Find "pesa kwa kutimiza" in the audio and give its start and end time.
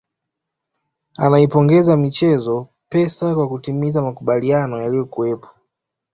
2.89-4.01